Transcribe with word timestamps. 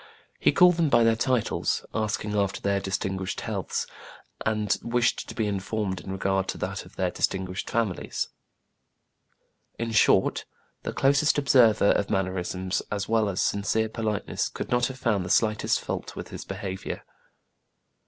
He 0.39 0.51
called 0.51 0.77
them 0.77 0.89
by 0.89 1.03
their 1.03 1.15
titles, 1.15 1.85
asked 1.93 2.25
after 2.25 2.59
their 2.59 2.79
"distinguished 2.79 3.41
healths,'* 3.41 3.85
and 4.43 4.75
wished 4.81 5.29
to 5.29 5.35
be 5.35 5.45
informed 5.45 6.01
in 6.01 6.11
regard 6.11 6.47
to 6.47 6.57
that 6.57 6.85
of 6.87 6.95
their 6.95 7.11
"distinguished 7.11 7.69
families." 7.69 8.29
In 9.77 9.91
short, 9.91 10.45
the 10.81 10.91
closest 10.91 11.37
observer 11.37 11.91
of 11.91 12.09
mannerisms 12.09 12.81
as 12.91 13.07
well 13.07 13.29
as 13.29 13.43
sincere 13.43 13.89
politeness 13.89 14.49
could 14.49 14.71
not 14.71 14.87
have 14.87 14.97
found 14.97 15.23
the 15.23 15.29
slightest 15.29 15.79
fault 15.79 16.15
with 16.15 16.29
his 16.29 16.45
behavior. 16.45 17.03